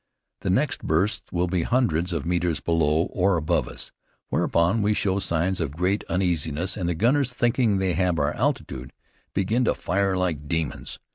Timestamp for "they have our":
7.77-8.33